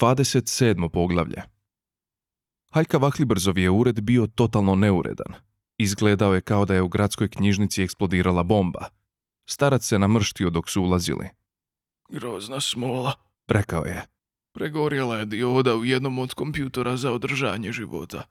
27. 0.00 0.88
poglavlje 0.88 1.42
Haljka 2.72 2.98
Vahlibrzov 2.98 3.58
je 3.58 3.70
ured 3.70 4.00
bio 4.00 4.26
totalno 4.26 4.74
neuredan. 4.74 5.34
Izgledao 5.78 6.34
je 6.34 6.40
kao 6.40 6.64
da 6.64 6.74
je 6.74 6.82
u 6.82 6.88
gradskoj 6.88 7.28
knjižnici 7.28 7.82
eksplodirala 7.82 8.42
bomba. 8.42 8.88
Starac 9.46 9.84
se 9.84 9.98
namrštio 9.98 10.50
dok 10.50 10.70
su 10.70 10.82
ulazili. 10.82 11.28
Grozna 12.08 12.60
smola. 12.60 13.12
Rekao 13.48 13.84
je. 13.84 14.06
Pregorjela 14.52 15.18
je 15.18 15.26
dioda 15.26 15.76
u 15.76 15.84
jednom 15.84 16.18
od 16.18 16.34
kompjutora 16.34 16.96
za 16.96 17.12
održanje 17.12 17.72
života. 17.72 18.22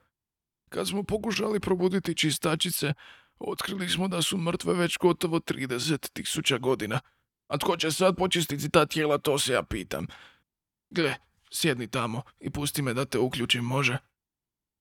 Kad 0.70 0.88
smo 0.88 1.04
pokušali 1.04 1.60
probuditi 1.60 2.16
čistačice, 2.16 2.94
otkrili 3.40 3.90
smo 3.90 4.08
da 4.08 4.22
su 4.22 4.38
mrtve 4.38 4.74
već 4.74 4.98
gotovo 4.98 5.40
30 5.40 6.10
tisuća 6.14 6.58
godina. 6.58 7.00
A 7.48 7.58
tko 7.58 7.78
će 7.78 7.92
sad 7.92 8.16
počistiti 8.16 8.70
ta 8.70 8.86
tijela, 8.86 9.18
to 9.18 9.40
se 9.40 9.54
ja 9.54 9.64
pitam. 9.64 10.08
Gle, 10.90 11.16
sjedni 11.52 11.88
tamo 11.88 12.22
i 12.40 12.50
pusti 12.50 12.82
me 12.82 12.94
da 12.94 13.06
te 13.06 13.20
uključim, 13.20 13.64
može? 13.64 13.98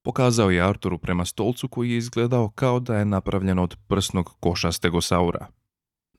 Pokazao 0.05 0.51
je 0.51 0.63
Arturu 0.69 0.99
prema 0.99 1.25
stolcu 1.25 1.69
koji 1.69 1.91
je 1.91 1.97
izgledao 1.97 2.51
kao 2.51 2.81
da 2.81 2.97
je 2.97 3.05
napravljen 3.05 3.59
od 3.59 3.77
prsnog 3.89 4.37
koša 4.41 4.73
stegosaura. 4.73 5.47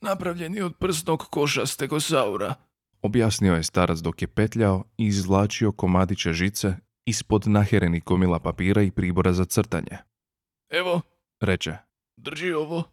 Napravljen 0.02 0.56
je 0.56 0.66
od 0.66 0.76
prsnog 0.80 1.20
koša 1.30 1.66
stegosaura. 1.66 2.56
Objasnio 3.02 3.54
je 3.56 3.64
starac 3.64 4.00
dok 4.00 4.22
je 4.22 4.28
petljao 4.28 4.84
i 4.98 5.06
izvlačio 5.06 5.72
komadiće 5.72 6.34
žice 6.34 6.74
ispod 7.06 7.48
naherenih 7.48 8.04
komila 8.04 8.40
papira 8.40 8.82
i 8.82 8.92
pribora 8.92 9.34
za 9.34 9.46
crtanje. 9.46 9.98
Evo, 10.70 11.02
Reče 11.42 11.78
drži 12.18 12.52
ovo. 12.52 12.84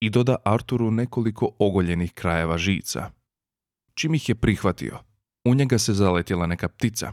i 0.00 0.10
doda 0.10 0.36
Arturu 0.44 0.90
nekoliko 0.90 1.50
ogoljenih 1.58 2.12
krajeva 2.12 2.58
žica. 2.58 3.10
Čim 3.94 4.14
ih 4.14 4.28
je 4.28 4.34
prihvatio, 4.34 4.98
u 5.44 5.54
njega 5.54 5.78
se 5.78 5.94
zaletjela 5.94 6.46
neka 6.46 6.68
ptica. 6.68 7.12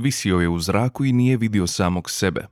Visio 0.00 0.40
je 0.40 0.48
u 0.48 0.58
zraku 0.58 1.04
i 1.04 1.12
nije 1.12 1.36
vidio 1.36 1.66
samog 1.66 2.10
sebe. 2.10 2.46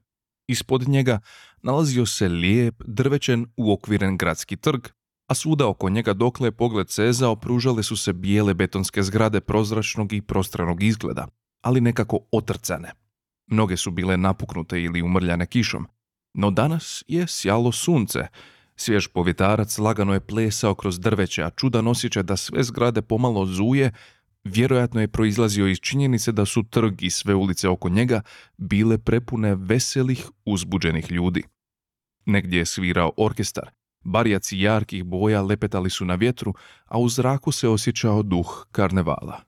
Ispod 0.49 0.89
njega 0.89 1.21
nalazio 1.63 2.07
se 2.07 2.29
lijep, 2.29 2.83
drvećen, 2.87 3.47
uokviren 3.57 4.17
gradski 4.17 4.57
trg, 4.57 4.89
a 5.29 5.35
svuda 5.35 5.69
oko 5.69 5.91
njega 5.91 6.13
dokle 6.13 6.47
je 6.47 6.53
pogled 6.53 6.91
sezao 6.91 7.37
pružale 7.37 7.83
su 7.83 7.97
se 7.97 8.13
bijele 8.13 8.55
betonske 8.55 9.03
zgrade 9.03 9.41
prozračnog 9.41 10.13
i 10.13 10.23
prostranog 10.23 10.83
izgleda, 10.83 11.27
ali 11.63 11.81
nekako 11.81 12.19
otrcane. 12.33 12.93
Mnoge 13.47 13.77
su 13.77 13.91
bile 13.91 14.17
napuknute 14.17 14.83
ili 14.83 15.03
umrljane 15.03 15.47
kišom, 15.47 15.87
no 16.35 16.51
danas 16.51 17.05
je 17.09 17.27
sjalo 17.27 17.73
sunce. 17.73 18.27
Svjež 18.77 19.09
povjetarac 19.09 19.79
lagano 19.79 20.15
je 20.15 20.21
plesao 20.21 20.75
kroz 20.75 21.01
drveće, 21.01 21.43
a 21.43 21.51
čudan 21.51 21.89
osjećaj 21.89 22.23
da 22.23 22.37
sve 22.37 22.63
zgrade 22.63 23.03
pomalo 23.03 23.47
zuje, 23.47 23.93
vjerojatno 24.45 25.01
je 25.01 25.09
proizlazio 25.09 25.67
iz 25.67 25.79
činjenice 25.79 26.33
da 26.33 26.47
su 26.47 26.63
trg 26.63 27.03
i 27.03 27.11
sve 27.11 27.35
ulice 27.35 27.69
oko 27.69 27.89
njega 27.89 28.21
bile 28.57 28.99
prepune 28.99 29.55
veselih, 29.55 30.27
uzbuđenih 30.45 31.11
ljudi. 31.11 31.43
Negdje 32.27 32.59
je 32.59 32.67
svirao 32.67 33.13
orkestar, 33.17 33.71
barjaci 34.05 34.59
jarkih 34.59 35.05
boja 35.05 35.43
lepetali 35.43 35.91
su 35.91 36.05
na 36.05 36.15
vjetru, 36.15 36.55
a 36.85 36.99
u 36.99 37.09
zraku 37.09 37.53
se 37.53 37.69
osjećao 37.69 38.23
duh 38.23 38.67
karnevala. 38.73 39.41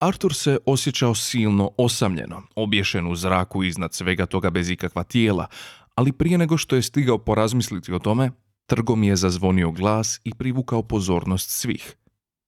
Artur 0.00 0.34
se 0.34 0.58
osjećao 0.66 1.14
silno 1.14 1.70
osamljeno, 1.78 2.42
obješen 2.56 3.06
u 3.06 3.16
zraku 3.16 3.64
iznad 3.64 3.94
svega 3.94 4.26
toga 4.26 4.50
bez 4.50 4.70
ikakva 4.70 5.02
tijela, 5.02 5.46
ali 5.94 6.12
prije 6.12 6.38
nego 6.38 6.58
što 6.58 6.76
je 6.76 6.82
stigao 6.82 7.18
porazmisliti 7.18 7.92
o 7.92 7.98
tome, 7.98 8.30
trgom 8.66 9.02
je 9.02 9.16
zazvonio 9.16 9.70
glas 9.70 10.20
i 10.24 10.34
privukao 10.34 10.82
pozornost 10.82 11.50
svih. 11.50 11.96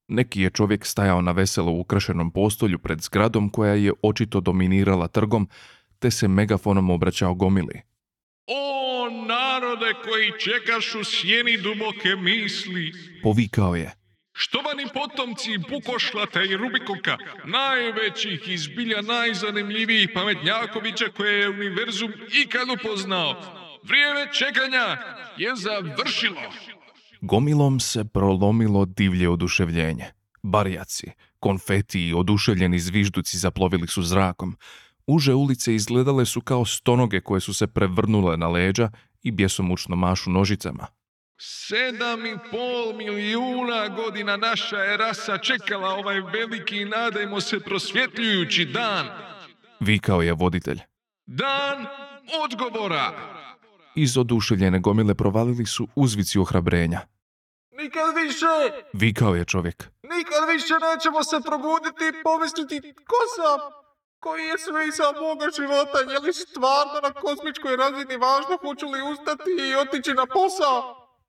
Neki 0.08 0.42
je 0.42 0.50
čovjek 0.50 0.86
stajao 0.86 1.22
na 1.22 1.33
veselo 1.33 1.72
ukrašenom 1.72 2.31
postolju 2.31 2.78
pred 2.78 3.00
zgradom 3.00 3.50
koja 3.50 3.75
je 3.75 3.92
očito 4.03 4.41
dominirala 4.41 5.09
trgom, 5.09 5.48
te 5.98 6.11
se 6.11 6.28
megafonom 6.28 6.91
obraćao 6.91 7.34
gomili. 7.34 7.81
O 8.47 9.11
narode 9.27 9.92
koji 10.05 10.33
čekaš 10.39 10.94
u 10.94 11.04
sjeni 11.04 11.56
duboke 11.56 12.16
misli, 12.16 12.93
Povikao 13.22 13.75
je. 13.75 13.93
štovani 14.32 14.87
potomci 14.94 15.59
Bukošlata 15.59 16.43
i 16.43 16.56
Rubikoka, 16.56 17.16
najvećih 17.44 18.48
i 18.48 18.59
zbilja 18.59 19.00
najzanimljivijih 19.03 20.10
pametnjakovića 20.15 21.04
koje 21.16 21.38
je 21.41 21.48
univerzum 21.48 22.12
ikad 22.44 22.69
upoznao. 22.81 23.34
Vrijeme 23.82 24.32
čekanja 24.32 24.87
je 25.37 25.56
završilo. 25.56 26.41
Gomilom 27.25 27.81
se 27.81 28.05
prolomilo 28.05 28.84
divlje 28.84 29.28
oduševljenje. 29.28 30.05
Barjaci, 30.43 31.06
konfeti 31.38 32.09
i 32.09 32.15
oduševljeni 32.15 32.78
zvižduci 32.78 33.38
zaplovili 33.38 33.87
su 33.87 34.03
zrakom. 34.03 34.56
Uže 35.06 35.34
ulice 35.34 35.75
izgledale 35.75 36.27
su 36.27 36.41
kao 36.41 36.65
stonoge 36.65 37.21
koje 37.21 37.41
su 37.41 37.55
se 37.55 37.66
prevrnule 37.66 38.37
na 38.37 38.49
leđa 38.49 38.91
i 39.22 39.31
bjesomučno 39.31 39.97
mašu 39.97 40.31
nožicama. 40.31 40.87
Sedam 41.38 42.27
i 42.27 42.37
pol 42.50 42.97
milijuna 42.97 43.89
godina 43.89 44.37
naša 44.37 44.77
je 44.77 44.97
rasa 44.97 45.39
čekala 45.39 45.94
ovaj 45.94 46.21
veliki 46.21 46.77
i 46.77 46.84
nadajmo 46.84 47.41
se 47.41 47.60
prosvjetljujući 47.60 48.65
dan. 48.65 49.06
Vikao 49.81 50.22
je 50.22 50.33
voditelj. 50.33 50.81
Dan 51.27 51.87
odgovora. 52.44 53.12
Iz 53.94 54.19
oduševljene 54.19 54.81
gomile 54.81 55.15
provalili 55.15 55.66
su 55.66 55.89
uzvici 55.94 56.39
ohrabrenja. 56.39 57.12
Nikad 57.82 58.09
više, 58.22 58.54
Vikao 59.03 59.34
je 59.34 59.44
čovjek. 59.44 59.78
nikad 60.15 60.43
više 60.54 60.75
nećemo 60.88 61.20
se 61.31 61.37
probuditi 61.48 62.04
i 62.09 62.16
pomisliti 62.26 62.76
ko 63.10 63.20
sam, 63.37 63.59
koji 64.25 64.43
je 64.50 64.56
smisao 64.66 65.12
moga 65.26 65.47
života, 65.59 65.98
je 66.12 66.19
li 66.25 66.32
stvarno 66.44 66.98
na 67.06 67.10
kozmičkoj 67.22 67.75
razini 67.82 68.16
važno 68.25 68.54
hoću 68.65 68.87
li 68.92 69.00
ustati 69.12 69.50
i 69.69 69.76
otići 69.82 70.12
na 70.21 70.26
posao? 70.37 70.78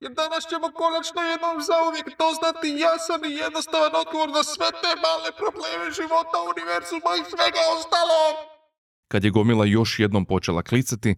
Jer 0.04 0.12
danas 0.22 0.44
ćemo 0.52 0.68
konačno 0.82 1.22
jednom 1.22 1.58
zauvijek 1.70 2.08
doznati 2.24 2.68
jasan 2.86 3.22
i 3.26 3.38
jednostavan 3.44 3.94
odgovor 4.04 4.30
na 4.38 4.44
sve 4.54 4.70
te 4.82 4.92
male 5.06 5.30
probleme 5.42 5.86
života, 6.00 6.38
univerzuma 6.52 7.12
i 7.20 7.24
svega 7.32 7.62
ostalog. 7.76 8.34
Kad 9.12 9.22
je 9.24 9.36
gomila 9.38 9.66
još 9.66 10.00
jednom 10.00 10.24
počela 10.26 10.62
klicati, 10.64 11.16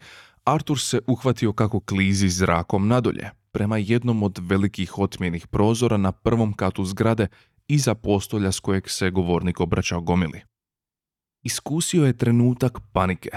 Artur 0.55 0.79
se 0.79 0.97
uhvatio 1.07 1.53
kako 1.53 1.79
klizi 1.79 2.29
zrakom 2.29 2.87
nadolje, 2.87 3.31
prema 3.55 3.77
jednom 3.77 4.23
od 4.23 4.39
velikih 4.41 4.99
otmjenih 4.99 5.47
prozora 5.47 5.97
na 5.97 6.11
prvom 6.11 6.53
katu 6.53 6.85
zgrade 6.85 7.27
iza 7.67 7.95
postolja 7.95 8.51
s 8.51 8.59
kojeg 8.59 8.89
se 8.89 9.09
govornik 9.09 9.59
obraćao 9.59 10.01
gomili. 10.01 10.41
Iskusio 11.43 12.05
je 12.05 12.17
trenutak 12.17 12.79
panike, 12.93 13.29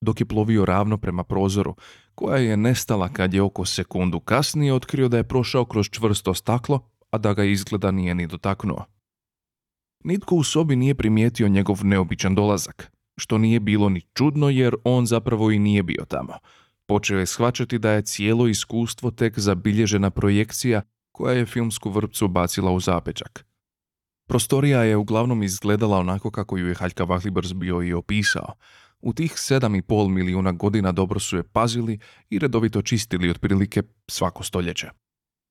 dok 0.00 0.20
je 0.20 0.26
plovio 0.26 0.64
ravno 0.64 0.98
prema 0.98 1.24
prozoru, 1.24 1.74
koja 2.14 2.36
je 2.36 2.56
nestala 2.56 3.08
kad 3.08 3.34
je 3.34 3.42
oko 3.42 3.64
sekundu 3.64 4.20
kasnije 4.20 4.74
otkrio 4.74 5.08
da 5.08 5.16
je 5.16 5.28
prošao 5.28 5.64
kroz 5.64 5.86
čvrsto 5.90 6.34
staklo, 6.34 6.90
a 7.10 7.18
da 7.18 7.34
ga 7.34 7.44
izgleda 7.44 7.90
nije 7.90 8.14
ni 8.14 8.26
dotaknuo. 8.26 8.84
Nitko 10.04 10.34
u 10.34 10.44
sobi 10.44 10.76
nije 10.76 10.94
primijetio 10.94 11.48
njegov 11.48 11.84
neobičan 11.84 12.34
dolazak, 12.34 12.92
što 13.16 13.38
nije 13.38 13.60
bilo 13.60 13.88
ni 13.88 14.00
čudno 14.00 14.48
jer 14.48 14.74
on 14.84 15.06
zapravo 15.06 15.50
i 15.50 15.58
nije 15.58 15.82
bio 15.82 16.04
tamo. 16.08 16.32
Počeo 16.86 17.18
je 17.18 17.26
shvaćati 17.26 17.78
da 17.78 17.90
je 17.90 18.02
cijelo 18.02 18.46
iskustvo 18.46 19.10
tek 19.10 19.38
zabilježena 19.38 20.10
projekcija 20.10 20.82
koja 21.12 21.34
je 21.34 21.46
filmsku 21.46 21.90
vrpcu 21.90 22.28
bacila 22.28 22.70
u 22.70 22.80
zapečak. 22.80 23.46
Prostorija 24.28 24.82
je 24.82 24.96
uglavnom 24.96 25.42
izgledala 25.42 25.98
onako 25.98 26.30
kako 26.30 26.56
ju 26.56 26.68
je 26.68 26.74
Haljka 26.74 27.04
Vahlibrs 27.04 27.52
bio 27.52 27.82
i 27.82 27.92
opisao. 27.92 28.54
U 29.00 29.12
tih 29.12 29.32
7,5 29.32 30.08
milijuna 30.08 30.52
godina 30.52 30.92
dobro 30.92 31.20
su 31.20 31.36
je 31.36 31.42
pazili 31.42 31.98
i 32.30 32.38
redovito 32.38 32.82
čistili 32.82 33.30
otprilike 33.30 33.82
svako 34.08 34.42
stoljeće. 34.42 34.90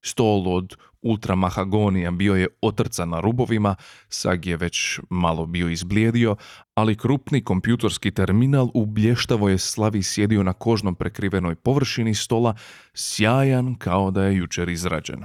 Stol 0.06 0.48
od 0.48 0.76
ultramahagonija 1.02 2.12
bio 2.12 2.36
je 2.36 2.48
otrcan 2.62 3.10
na 3.10 3.20
rubovima, 3.20 3.76
sag 4.10 4.46
je 4.46 4.58
već 4.58 5.00
malo 5.10 5.46
bio 5.46 5.70
izblijedio, 5.70 6.36
ali 6.76 6.98
krupni 6.98 7.44
kompjutorski 7.44 8.12
terminal 8.12 8.70
u 8.74 8.86
blještavoj 8.86 9.52
je 9.52 9.58
slavi 9.58 10.04
sjedio 10.04 10.44
na 10.44 10.54
kožnom 10.54 10.96
prekrivenoj 10.96 11.56
površini 11.56 12.16
stola, 12.16 12.56
sjajan 12.94 13.76
kao 13.76 14.12
da 14.12 14.24
je 14.24 14.38
jučer 14.38 14.70
izrađen. 14.70 15.24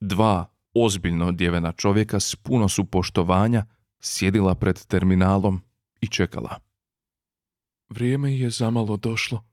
Dva 0.00 0.46
ozbiljno 0.74 1.26
odjevena 1.26 1.72
čovjeka 1.72 2.20
s 2.20 2.36
puno 2.36 2.68
su 2.68 2.84
poštovanja 2.84 3.66
sjedila 4.00 4.54
pred 4.54 4.86
terminalom 4.86 5.62
i 6.00 6.06
čekala. 6.06 6.58
Vrijeme 7.88 8.38
je 8.38 8.50
zamalo 8.50 8.96
došlo, 8.96 9.44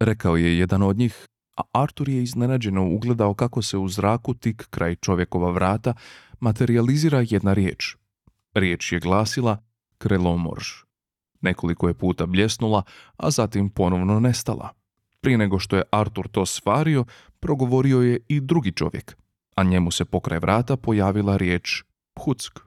rekao 0.00 0.36
je 0.36 0.58
jedan 0.58 0.82
od 0.82 0.96
njih, 0.96 1.26
a 1.60 1.82
Artur 1.82 2.08
je 2.08 2.22
iznenađeno 2.22 2.88
ugledao 2.88 3.34
kako 3.34 3.62
se 3.62 3.78
u 3.78 3.88
zraku 3.88 4.34
tik 4.34 4.66
kraj 4.70 4.96
čovjekova 4.96 5.50
vrata 5.50 5.94
materializira 6.40 7.24
jedna 7.28 7.52
riječ. 7.52 7.96
Riječ 8.54 8.92
je 8.92 9.00
glasila 9.00 9.62
krelomorž. 9.98 10.66
Nekoliko 11.40 11.88
je 11.88 11.94
puta 11.94 12.26
bljesnula, 12.26 12.82
a 13.16 13.30
zatim 13.30 13.70
ponovno 13.70 14.20
nestala. 14.20 14.70
Prije 15.20 15.38
nego 15.38 15.58
što 15.58 15.76
je 15.76 15.82
Artur 15.92 16.28
to 16.28 16.46
svario, 16.46 17.04
progovorio 17.40 18.00
je 18.00 18.20
i 18.28 18.40
drugi 18.40 18.72
čovjek, 18.72 19.16
a 19.54 19.62
njemu 19.62 19.90
se 19.90 20.04
pokraj 20.04 20.38
vrata 20.38 20.76
pojavila 20.76 21.36
riječ 21.36 21.82
Huck. 22.18 22.58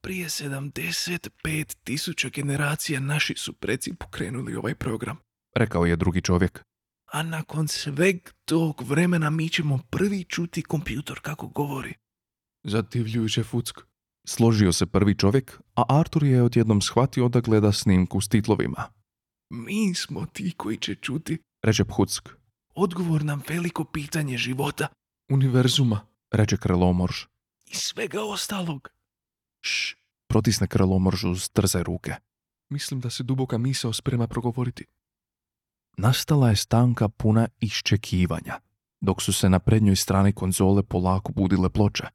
Prije 0.00 0.28
75 0.28 1.76
tisuća 1.84 2.28
generacija 2.28 3.00
naši 3.00 3.34
su 3.36 3.52
preci 3.52 3.94
pokrenuli 3.94 4.56
ovaj 4.56 4.74
program, 4.74 5.18
rekao 5.54 5.86
je 5.86 5.96
drugi 5.96 6.20
čovjek. 6.20 6.67
A 7.12 7.22
nakon 7.22 7.68
sveg 7.68 8.30
tog 8.44 8.82
vremena 8.82 9.30
mi 9.30 9.48
ćemo 9.48 9.78
prvi 9.90 10.24
čuti 10.24 10.62
kompjutor 10.62 11.20
kako 11.20 11.46
govori. 11.46 11.94
Zadivljujuće 12.64 13.42
fuck. 13.42 13.78
Složio 14.26 14.72
se 14.72 14.86
prvi 14.86 15.14
čovjek, 15.14 15.60
a 15.74 15.82
Artur 15.88 16.24
je 16.24 16.42
odjednom 16.42 16.80
shvatio 16.80 17.28
da 17.28 17.40
gleda 17.40 17.72
snimku 17.72 18.20
s 18.20 18.28
titlovima. 18.28 18.84
Mi 19.50 19.94
smo 19.94 20.26
ti 20.26 20.52
koji 20.56 20.76
će 20.76 20.94
čuti, 20.94 21.38
reče 21.62 21.84
Phuck. 21.84 22.28
Odgovor 22.74 23.24
na 23.24 23.38
veliko 23.48 23.84
pitanje 23.84 24.38
života. 24.38 24.88
Univerzuma, 25.30 26.00
reče 26.32 26.56
Krelomorž. 26.56 27.16
I 27.66 27.74
svega 27.74 28.22
ostalog. 28.22 28.88
Šš, 29.64 29.96
protisne 30.28 30.66
Krelomorž 30.66 31.24
uz 31.24 31.48
trze 31.48 31.82
ruke. 31.82 32.14
Mislim 32.70 33.00
da 33.00 33.10
se 33.10 33.22
duboka 33.22 33.58
misao 33.58 33.92
sprema 33.92 34.26
progovoriti. 34.26 34.84
Nastala 35.98 36.48
je 36.48 36.56
stanka 36.56 37.08
puna 37.08 37.48
iščekivanja, 37.60 38.60
dok 39.00 39.22
su 39.22 39.32
se 39.32 39.48
na 39.48 39.58
prednjoj 39.58 39.96
strani 39.96 40.32
konzole 40.32 40.82
polako 40.82 41.32
budile 41.32 41.70
ploče. 41.70 42.06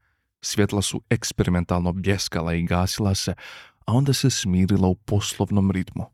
Svjetla 0.42 0.82
su 0.82 1.02
eksperimentalno 1.10 1.94
bljeskala 1.94 2.54
i 2.54 2.64
gasila 2.64 3.16
se, 3.16 3.34
a 3.86 3.94
onda 3.94 4.14
se 4.14 4.30
smirila 4.30 4.88
u 4.88 4.96
poslovnom 4.96 5.72
ritmu. 5.72 6.06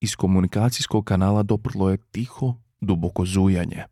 Iz 0.00 0.16
komunikacijskog 0.16 1.04
kanala 1.04 1.42
doprlo 1.42 1.90
je 1.90 1.98
tiho, 2.10 2.54
duboko 2.80 3.24
zujanje. 3.26 3.84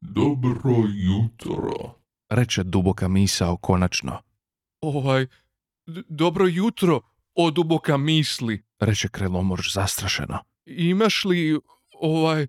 Dobro 0.00 0.74
jutro. 0.94 1.94
Reče 2.30 2.62
duboka 2.62 3.08
misao 3.08 3.56
konačno. 3.56 4.18
Ovaj, 4.80 5.26
d- 5.86 6.02
dobro 6.08 6.46
jutro, 6.46 7.00
o 7.34 7.50
duboka 7.50 7.96
misli. 7.96 8.62
Reče 8.80 9.08
Krelomorž 9.08 9.72
zastrašeno. 9.74 10.38
Imaš 10.66 11.24
li, 11.24 11.60
ovaj, 12.00 12.46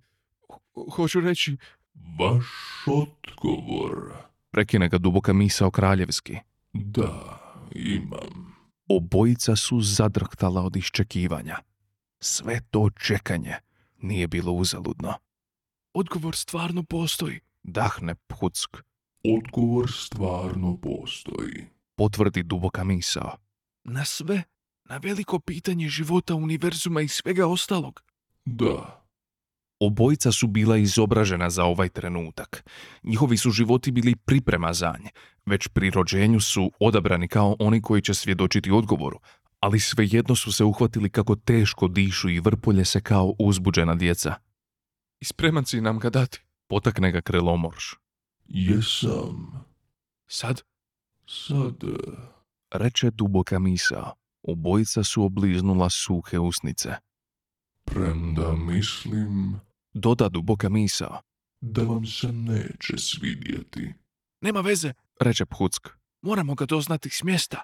ho- 0.49 0.89
hoću 0.91 1.19
reći, 1.19 1.57
Vaš 2.19 2.45
odgovor. 2.87 4.13
Prekine 4.51 4.89
ga 4.89 4.97
duboka 4.97 5.33
misao 5.33 5.71
kraljevski. 5.71 6.35
Da, 6.73 7.39
imam. 7.75 8.55
Obojica 8.89 9.55
su 9.55 9.81
zadrhtala 9.81 10.61
od 10.61 10.75
iščekivanja. 10.75 11.57
Sve 12.19 12.61
to 12.71 12.89
čekanje 12.89 13.55
nije 13.97 14.27
bilo 14.27 14.51
uzaludno. 14.51 15.13
Odgovor 15.93 16.35
stvarno 16.35 16.83
postoji, 16.83 17.39
dahne 17.63 18.15
Phuck. 18.15 18.77
Odgovor 19.37 19.91
stvarno 19.91 20.77
postoji. 20.77 21.65
potvrdi 21.95 22.43
duboka 22.43 22.83
misao. 22.83 23.37
Na 23.83 24.05
sve, 24.05 24.43
na 24.85 24.97
veliko 24.97 25.39
pitanje 25.39 25.89
života, 25.89 26.35
univerzuma 26.35 27.01
i 27.01 27.07
svega 27.07 27.47
ostalog. 27.47 28.03
Da, 28.45 29.06
Obojica 29.79 30.31
su 30.31 30.47
bila 30.47 30.77
izobražena 30.77 31.49
za 31.49 31.63
ovaj 31.63 31.89
trenutak. 31.89 32.69
Njihovi 33.03 33.37
su 33.37 33.51
životi 33.51 33.91
bili 33.91 34.15
priprema 34.15 34.73
za 34.73 34.95
nje. 35.03 35.09
Već 35.45 35.67
pri 35.67 35.89
rođenju 35.89 36.39
su 36.39 36.71
odabrani 36.79 37.27
kao 37.27 37.55
oni 37.59 37.81
koji 37.81 38.01
će 38.01 38.13
svjedočiti 38.13 38.71
odgovoru, 38.71 39.19
ali 39.59 39.79
svejedno 39.79 40.35
su 40.35 40.51
se 40.51 40.63
uhvatili 40.63 41.09
kako 41.09 41.35
teško 41.35 41.87
dišu 41.87 42.29
i 42.29 42.39
vrpolje 42.39 42.85
se 42.85 43.01
kao 43.01 43.33
uzbuđena 43.39 43.95
djeca. 43.95 44.35
i 45.19 45.25
spreman 45.25 45.65
si 45.65 45.81
nam 45.81 45.99
ga 45.99 46.09
dati. 46.09 46.39
Potakne 46.67 47.11
ga 47.11 47.21
krelomorš. 47.21 47.95
jesam. 48.47 49.65
Sad, 50.27 50.61
Sad, 51.27 51.75
reče 52.71 53.11
duboka 53.11 53.59
misao. 53.59 54.13
Obojica 54.43 55.03
su 55.03 55.23
obliznula 55.23 55.89
suhe 55.89 56.39
usnice. 56.39 56.89
premda 57.85 58.51
mislim 58.55 59.59
Doda 59.99 60.29
duboka 60.29 60.69
misao. 60.69 61.21
da 61.61 61.81
vam 61.81 62.05
se 62.05 62.31
neće 62.31 62.97
svidjeti. 62.97 63.93
Nema 64.41 64.61
veze, 64.61 64.93
reče 65.19 65.45
Phuck. 65.45 65.87
Moramo 66.21 66.55
ga 66.55 66.65
doznati 66.65 67.09
s 67.09 67.23
mjesta. 67.23 67.61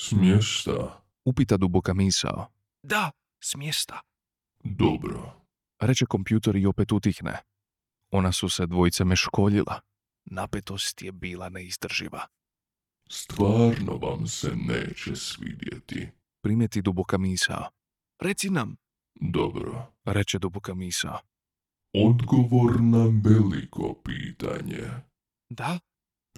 S 0.00 0.12
mjesta, 0.12 1.02
Upita 1.24 1.56
duboka 1.56 1.94
misao. 1.94 2.46
Da, 2.82 3.10
s 3.40 3.54
mjesta. 3.56 4.00
dobro. 4.64 5.40
Reče 5.80 6.06
kompjutor 6.06 6.56
i 6.56 6.66
opet 6.66 6.92
utihne. 6.92 7.38
Ona 8.10 8.32
su 8.32 8.48
se 8.48 8.66
dvojice 8.66 9.04
meškoljila. 9.04 9.80
Napetost 10.24 11.02
je 11.02 11.12
bila 11.12 11.48
neizdrživa. 11.48 12.26
Stvarno 13.10 13.96
vam 13.96 14.26
se 14.26 14.52
neće 14.56 15.16
svidjeti. 15.16 16.08
Primjeti 16.42 16.82
duboka 16.82 17.18
misao. 17.18 17.68
Reci 18.20 18.50
nam, 18.50 18.76
Dobro. 19.14 19.92
reče 20.04 20.38
duboka 20.38 20.74
misao. 20.74 21.18
Odgovor 21.94 22.80
na 22.80 23.04
veliko 23.24 23.94
pitanje. 24.04 24.90
Da? 25.50 25.78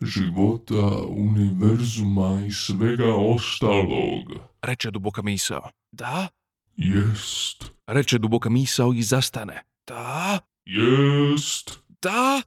Života, 0.02 1.02
univerzuma 1.08 2.42
i 2.46 2.50
svega 2.50 3.14
ostalog. 3.14 4.32
Reče 4.62 4.90
duboka 4.90 5.22
misao. 5.22 5.70
Da? 5.92 6.28
Jest. 6.76 7.64
Reče 7.86 8.18
duboka 8.18 8.50
misao 8.50 8.92
i 8.92 9.02
zastane. 9.02 9.62
Da? 9.86 10.38
Jest. 10.64 11.80
Da? 12.02 12.42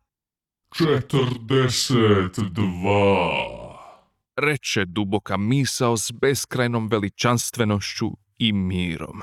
Četrdeset 0.78 2.40
dva. 2.52 3.30
Reče 4.36 4.86
duboka 4.86 5.38
misao 5.38 5.98
s 5.98 6.12
beskrajnom 6.12 6.88
veličanstvenošću 6.88 8.12
i 8.38 8.54
mirom. 8.54 9.22